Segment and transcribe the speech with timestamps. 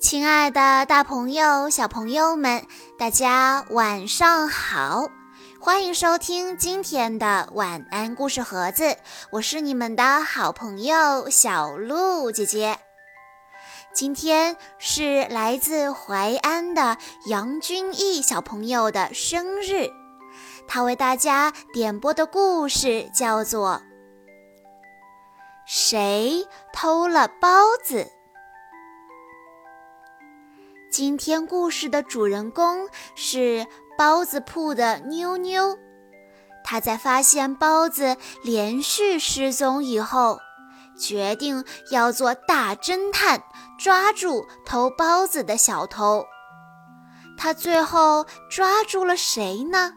[0.00, 2.66] 亲爱的，大朋友、小朋友们，
[2.98, 5.08] 大家晚上好！
[5.58, 8.98] 欢迎收听今天的晚安故事盒子，
[9.30, 12.78] 我是你们的好朋友小鹿姐姐。
[13.94, 19.88] 今天是来自淮安的杨君毅小朋友的生日，
[20.68, 23.80] 他为大家点播的故事叫做
[25.64, 27.48] 《谁偷了包
[27.82, 28.04] 子》。
[30.96, 33.66] 今天故事的主人公是
[33.98, 35.76] 包子铺的妞妞，
[36.62, 40.38] 她在发现包子连续失踪以后，
[40.96, 43.42] 决定要做大侦探，
[43.76, 46.24] 抓住偷包子的小偷。
[47.36, 49.94] 她最后抓住了谁呢？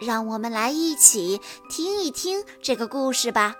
[0.00, 3.54] 让我们来一起听一听这个故事吧。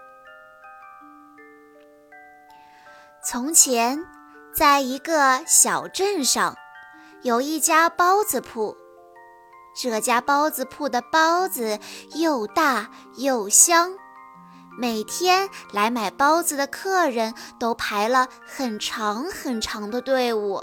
[3.22, 4.15] 从前。
[4.56, 6.56] 在一个小镇上，
[7.20, 8.74] 有一家包子铺。
[9.76, 11.78] 这家包子铺的包子
[12.14, 13.92] 又大又香，
[14.78, 20.62] 每天来买包子的客人都排了很长很长的队伍。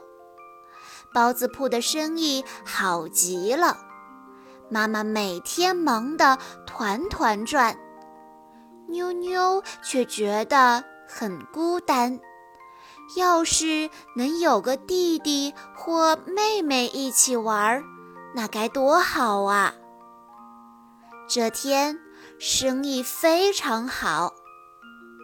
[1.13, 3.77] 包子铺的生意好极了，
[4.71, 7.77] 妈妈每天忙得团团转，
[8.87, 12.19] 妞妞却觉得很孤单。
[13.15, 17.83] 要是能有个弟弟或妹妹一起玩，
[18.33, 19.73] 那该多好啊！
[21.27, 21.99] 这天
[22.39, 24.33] 生意非常好，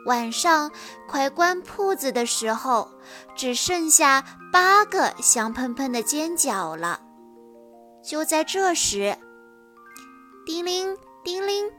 [0.05, 0.71] 晚上
[1.08, 2.91] 快关铺子的时候，
[3.36, 7.02] 只剩下八个香喷喷的煎饺了。
[8.03, 9.17] 就在这时，
[10.45, 11.69] 叮铃叮铃，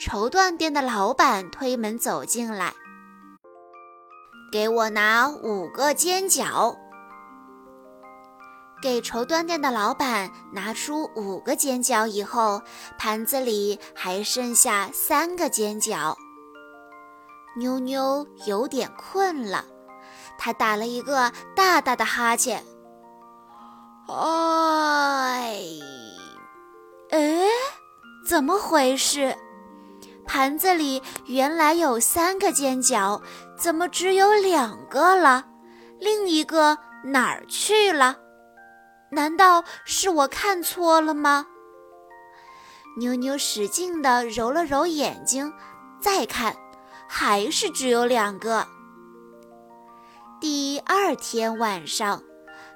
[0.00, 2.72] 绸缎店的老板推门走进来。
[4.56, 6.74] 给我拿五个煎饺。
[8.80, 12.62] 给绸缎店的老板拿出五个煎饺以后，
[12.96, 16.14] 盘子里还剩下三个煎饺。
[17.58, 19.62] 妞妞有点困了，
[20.38, 22.64] 她打了一个大大的哈欠。
[24.08, 25.60] 哎，
[27.10, 27.46] 哎，
[28.26, 29.36] 怎么回事？
[30.26, 33.20] 盘子里原来有三个煎饺，
[33.56, 35.46] 怎么只有两个了？
[35.98, 38.18] 另一个哪儿去了？
[39.10, 41.46] 难道是我看错了吗？
[42.98, 45.52] 妞妞使劲地揉了揉眼睛，
[46.00, 46.54] 再看，
[47.08, 48.66] 还是只有两个。
[50.40, 52.22] 第二天晚上，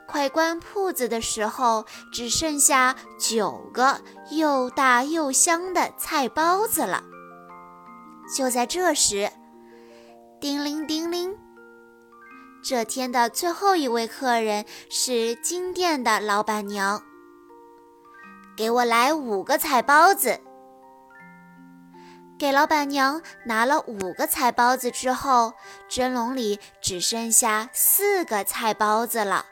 [0.06, 7.04] 快关铺子的时候，只剩下九个又大又香的菜包子了。
[8.34, 9.30] 就在这时，
[10.40, 11.36] 叮铃叮铃。
[12.64, 17.02] 这天的最后一位客人是金店的老板娘。
[18.56, 20.40] 给我来五个菜包子。
[22.38, 25.52] 给老板娘拿了五个菜包子之后，
[25.90, 29.44] 蒸笼里只剩下四个菜包子了。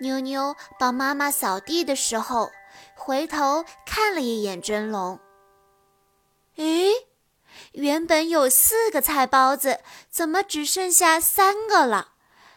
[0.00, 2.50] 妞妞帮妈妈扫地的时候，
[2.96, 5.20] 回头看了一眼蒸笼。
[6.56, 6.90] 咦？
[7.72, 9.80] 原本有四个菜包子，
[10.10, 12.08] 怎么只剩下三个了？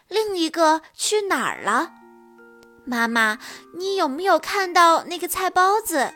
[0.08, 1.92] 另一个去哪儿了？
[2.84, 3.38] 妈妈，
[3.74, 6.14] 你有没有看到那个菜包子？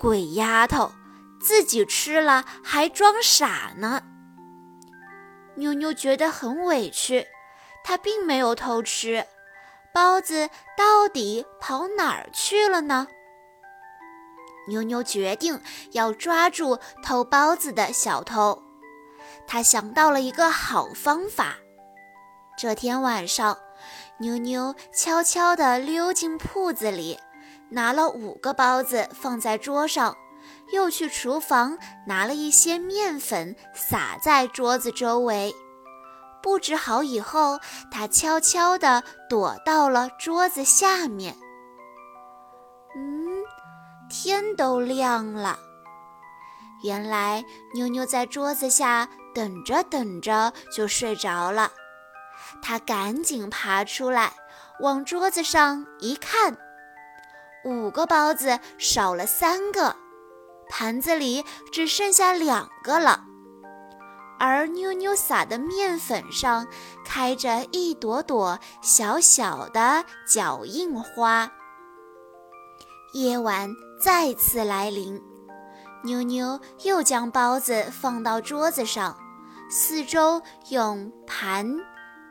[0.00, 0.92] 鬼丫头，
[1.40, 4.02] 自己吃了还装傻呢！
[5.56, 7.26] 妞妞觉得很委屈，
[7.84, 9.26] 她并没有偷吃，
[9.92, 13.08] 包子到底跑哪儿去了呢？
[14.68, 15.60] 妞妞决定
[15.92, 18.62] 要抓住偷包子的小偷。
[19.46, 21.56] 她想到了一个好方法。
[22.56, 23.56] 这天晚上，
[24.18, 27.18] 妞妞悄悄地溜进铺子里，
[27.70, 30.16] 拿了五个包子放在桌上，
[30.72, 35.54] 又去厨房拿了一些面粉撒在桌子周围。
[36.42, 37.58] 布置好以后，
[37.90, 41.36] 她悄悄地躲到了桌子下面。
[44.08, 45.58] 天都亮了，
[46.82, 47.44] 原来
[47.74, 51.70] 妞妞在桌子下等着等着就睡着了。
[52.62, 54.32] 她赶紧爬出来，
[54.80, 56.56] 往桌子上一看，
[57.64, 59.94] 五个包子少了三个，
[60.70, 63.24] 盘子里只剩下两个了。
[64.40, 66.66] 而妞妞撒的面粉上
[67.04, 71.50] 开着一朵朵小小的脚印花。
[73.14, 73.68] 夜晚
[74.00, 75.20] 再次来临，
[76.04, 79.16] 妞妞又将包子放到桌子上，
[79.68, 80.40] 四周
[80.70, 81.76] 用盘、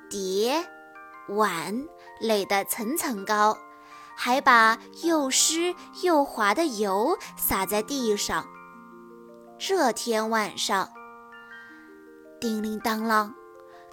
[0.09, 0.65] 碟、
[1.27, 1.85] 碗
[2.21, 3.57] 垒得层层高，
[4.15, 8.45] 还把又湿又滑的油洒在地上。
[9.59, 10.89] 这天晚上，
[12.39, 13.33] 叮铃当啷，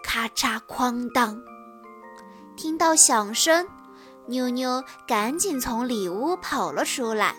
[0.05, 1.43] 咔嚓哐当，
[2.57, 3.67] 听到响声，
[4.27, 7.35] 妞妞赶紧从里屋跑了出来。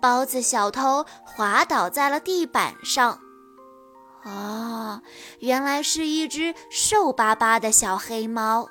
[0.00, 3.20] 包子小偷滑倒在了地板上。
[4.24, 5.00] 哦，
[5.40, 8.68] 原来是一只瘦巴巴的小黑猫。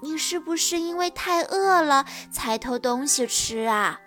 [0.00, 4.00] 你是不是因为太饿了才偷东西吃啊？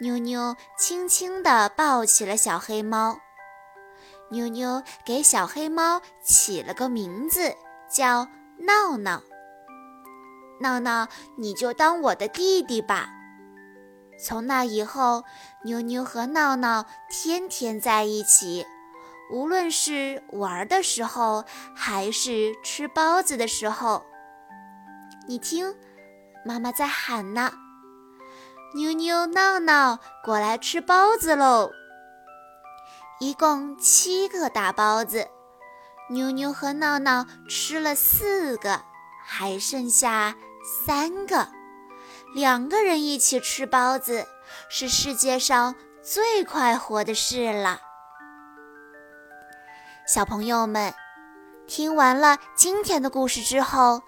[0.00, 3.18] 妞妞轻轻地抱起了小黑猫。
[4.30, 7.54] 妞妞给小黑猫起了个名字，
[7.92, 8.28] 叫
[8.60, 9.22] 闹闹。
[10.60, 13.08] 闹闹，你就当我的弟弟吧。
[14.22, 15.24] 从那以后，
[15.64, 18.66] 妞妞和闹闹天天在一起，
[19.32, 21.44] 无论是玩的时候，
[21.74, 24.04] 还是吃包子的时候。
[25.26, 25.74] 你听，
[26.44, 27.52] 妈妈在喊呢
[28.74, 31.70] ：“妞妞、闹闹，过来吃包子喽！”
[33.20, 35.28] 一共七个大包子，
[36.10, 38.82] 妞妞和闹闹吃了四个，
[39.24, 40.34] 还剩下
[40.86, 41.59] 三个。
[42.32, 44.26] 两个人一起吃包子
[44.68, 47.80] 是世界上最快活的事了。
[50.06, 50.94] 小朋友们，
[51.66, 54.02] 听完了今天的故事之后，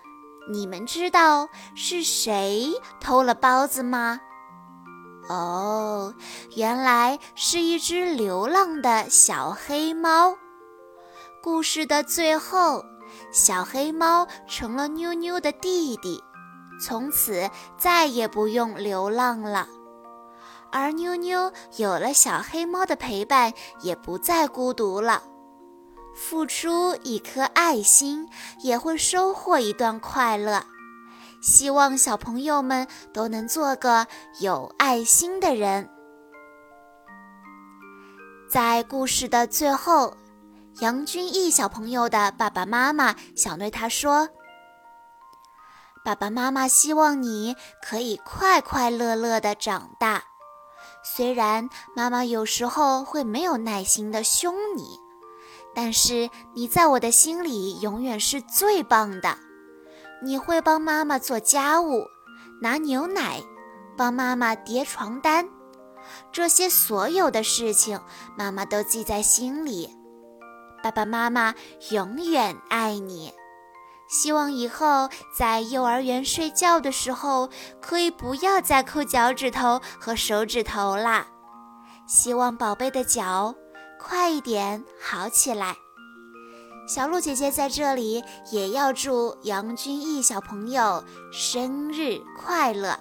[0.52, 4.20] 你们知道是谁偷了包子吗？
[5.28, 6.14] 哦，
[6.56, 10.36] 原来是一只流浪的小黑猫。
[11.42, 12.84] 故事的最后，
[13.32, 16.22] 小黑猫成了妞妞的弟弟。
[16.82, 17.48] 从此
[17.78, 19.68] 再也不用流浪了，
[20.72, 23.52] 而妞妞有了小黑猫的陪伴，
[23.82, 25.22] 也不再孤独了。
[26.14, 28.28] 付出一颗爱心，
[28.62, 30.64] 也会收获一段快乐。
[31.40, 34.06] 希望小朋友们都能做个
[34.40, 35.88] 有爱心的人。
[38.50, 40.16] 在故事的最后，
[40.80, 44.28] 杨君毅小朋友的爸爸妈妈想对他说。
[46.04, 50.24] 爸爸妈妈希望你可以快快乐乐地长大。
[51.04, 54.98] 虽然妈妈有时候会没有耐心地凶你，
[55.74, 59.36] 但是你在我的心里永远是最棒的。
[60.24, 62.04] 你会帮妈妈做家务、
[62.60, 63.40] 拿牛奶、
[63.96, 65.48] 帮妈妈叠床单，
[66.32, 68.00] 这些所有的事情，
[68.36, 69.88] 妈妈都记在心里。
[70.82, 71.54] 爸爸妈妈
[71.90, 73.32] 永远爱你。
[74.12, 77.48] 希望以后在幼儿园睡觉的时候，
[77.80, 81.26] 可以不要再抠脚趾头和手指头啦。
[82.06, 83.54] 希望宝贝的脚
[83.98, 85.74] 快一点好起来。
[86.86, 92.98] 小鹿姐姐在这里也要祝杨君毅小朋友生日快乐。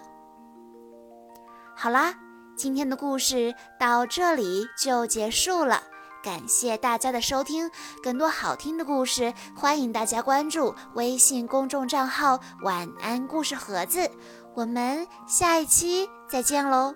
[1.75, 2.13] 好啦，
[2.55, 5.83] 今天的故事到这里就结束了。
[6.23, 7.69] 感谢大家的收听，
[8.01, 14.09] 更多好听的故事，欢迎大家关注微信公众账号“晚安故事盒子”。
[14.55, 16.93] 我们下一期再见喽！